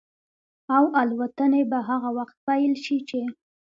او 0.75 0.85
الوتنې 1.01 1.61
به 1.71 1.79
هغه 1.89 2.09
وخت 2.17 2.35
پيل 2.47 2.73
شي 2.83 2.97
چې 3.09 3.21